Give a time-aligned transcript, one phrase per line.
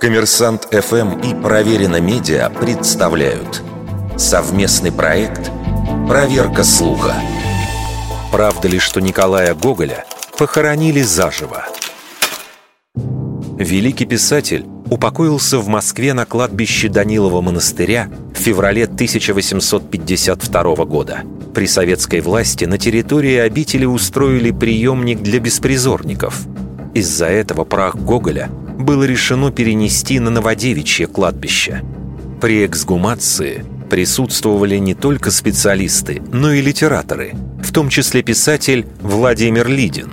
[0.00, 3.62] Коммерсант ФМ и Проверено Медиа представляют
[4.16, 5.50] совместный проект
[6.06, 7.14] «Проверка слуха».
[8.30, 10.04] Правда ли, что Николая Гоголя
[10.38, 11.64] похоронили заживо?
[13.58, 21.20] Великий писатель упокоился в Москве на кладбище Данилова монастыря в феврале 1852 года.
[21.54, 26.42] При советской власти на территории обители устроили приемник для беспризорников.
[26.92, 31.82] Из-за этого прах Гоголя было решено перенести на Новодевичье кладбище.
[32.40, 40.10] При эксгумации присутствовали не только специалисты, но и литераторы, в том числе писатель Владимир Лидин.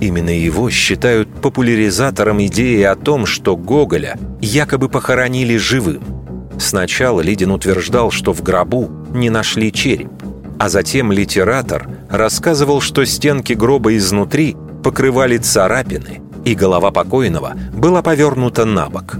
[0.00, 6.02] Именно его считают популяризатором идеи о том, что Гоголя якобы похоронили живым.
[6.58, 10.10] Сначала Лидин утверждал, что в гробу не нашли череп,
[10.58, 18.64] а затем литератор рассказывал, что стенки гроба изнутри покрывали царапины, и голова покойного была повернута
[18.64, 19.18] на бок.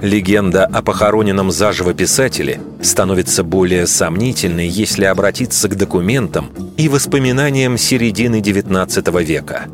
[0.00, 8.40] Легенда о похороненном заживо писателе становится более сомнительной, если обратиться к документам и воспоминаниям середины
[8.40, 9.66] XIX века.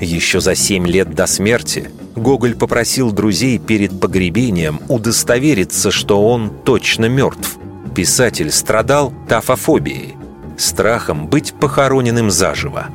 [0.00, 7.06] Еще за семь лет до смерти Гоголь попросил друзей перед погребением удостовериться, что он точно
[7.06, 7.56] мертв.
[7.94, 10.14] Писатель страдал тафофобией,
[10.58, 12.88] страхом быть похороненным заживо.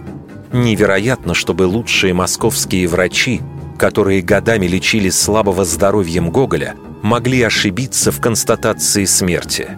[0.52, 3.42] Невероятно, чтобы лучшие московские врачи,
[3.78, 9.70] которые годами лечили слабого здоровьем Гоголя, могли ошибиться в констатации смерти.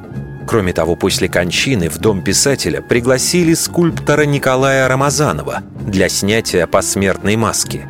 [0.48, 7.86] Кроме того, после кончины в дом писателя пригласили скульптора Николая Рамазанова для снятия посмертной маски.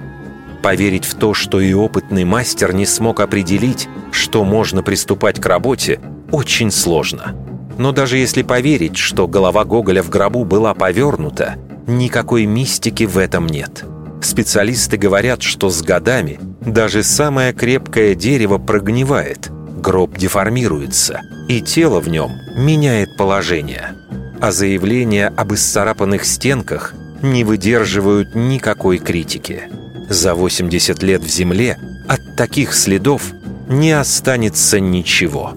[0.62, 6.00] Поверить в то, что и опытный мастер не смог определить, что можно приступать к работе,
[6.32, 7.36] очень сложно.
[7.78, 11.56] Но даже если поверить, что голова Гоголя в гробу была повернута,
[11.88, 13.84] Никакой мистики в этом нет.
[14.22, 19.50] Специалисты говорят, что с годами даже самое крепкое дерево прогнивает,
[19.82, 23.96] гроб деформируется, и тело в нем меняет положение.
[24.40, 29.64] А заявления об исцарапанных стенках не выдерживают никакой критики.
[30.10, 31.78] За 80 лет в земле
[32.08, 33.24] от таких следов
[33.68, 35.54] не останется ничего.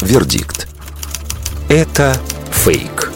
[0.00, 0.68] Вердикт.
[1.68, 2.16] Это
[2.50, 3.12] фейк.